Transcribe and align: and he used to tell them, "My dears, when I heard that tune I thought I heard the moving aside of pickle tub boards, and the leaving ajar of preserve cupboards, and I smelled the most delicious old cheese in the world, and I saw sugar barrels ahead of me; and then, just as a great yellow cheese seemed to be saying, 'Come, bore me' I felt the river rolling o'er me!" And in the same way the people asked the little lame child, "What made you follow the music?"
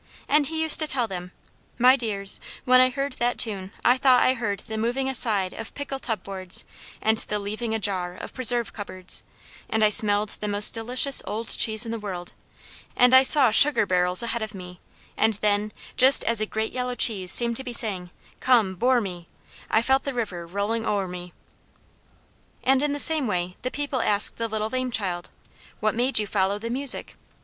and 0.27 0.47
he 0.47 0.63
used 0.63 0.79
to 0.79 0.87
tell 0.87 1.07
them, 1.07 1.31
"My 1.77 1.95
dears, 1.95 2.39
when 2.65 2.81
I 2.81 2.89
heard 2.89 3.13
that 3.13 3.37
tune 3.37 3.71
I 3.85 3.97
thought 3.99 4.23
I 4.23 4.33
heard 4.33 4.61
the 4.61 4.75
moving 4.75 5.07
aside 5.07 5.53
of 5.53 5.75
pickle 5.75 5.99
tub 5.99 6.23
boards, 6.23 6.65
and 7.03 7.19
the 7.19 7.37
leaving 7.37 7.75
ajar 7.75 8.15
of 8.15 8.33
preserve 8.33 8.73
cupboards, 8.73 9.21
and 9.69 9.83
I 9.83 9.89
smelled 9.89 10.37
the 10.39 10.47
most 10.47 10.73
delicious 10.73 11.21
old 11.27 11.49
cheese 11.49 11.85
in 11.85 11.91
the 11.91 11.99
world, 11.99 12.33
and 12.95 13.13
I 13.13 13.21
saw 13.21 13.51
sugar 13.51 13.85
barrels 13.85 14.23
ahead 14.23 14.41
of 14.41 14.55
me; 14.55 14.79
and 15.15 15.35
then, 15.35 15.71
just 15.97 16.23
as 16.23 16.41
a 16.41 16.47
great 16.47 16.71
yellow 16.73 16.95
cheese 16.95 17.31
seemed 17.31 17.57
to 17.57 17.63
be 17.63 17.71
saying, 17.71 18.09
'Come, 18.39 18.73
bore 18.73 19.01
me' 19.01 19.27
I 19.69 19.83
felt 19.83 20.03
the 20.03 20.15
river 20.15 20.47
rolling 20.47 20.83
o'er 20.83 21.07
me!" 21.07 21.31
And 22.63 22.81
in 22.81 22.93
the 22.93 22.97
same 22.97 23.27
way 23.27 23.55
the 23.61 23.69
people 23.69 24.01
asked 24.01 24.37
the 24.37 24.47
little 24.47 24.71
lame 24.71 24.89
child, 24.89 25.29
"What 25.79 25.93
made 25.93 26.17
you 26.17 26.25
follow 26.25 26.57
the 26.57 26.71
music?" 26.71 27.17